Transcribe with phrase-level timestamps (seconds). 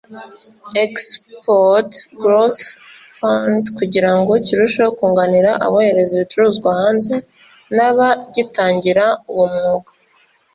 [0.85, 1.89] Export
[2.23, 2.63] Growth
[3.17, 7.15] Fund) kugirango kirusheho kunganira abohereza ibicuruzwa hanze
[7.75, 9.91] n’abagitangira uwo mwuga